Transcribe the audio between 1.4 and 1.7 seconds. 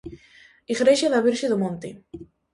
do